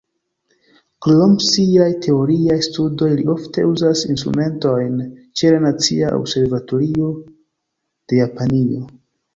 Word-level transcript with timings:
Krom 1.05 1.35
siaj 1.47 1.89
teoriaj 2.05 2.57
studoj, 2.69 3.11
li 3.19 3.27
ofte 3.35 3.67
uzas 3.75 4.03
instrumentojn 4.15 4.99
ĉe 5.39 5.53
la 5.55 5.61
Nacia 5.69 6.13
Observatorio 6.23 7.13
de 8.11 8.25
Japanio. 8.25 8.87